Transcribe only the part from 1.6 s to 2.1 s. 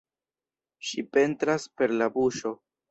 per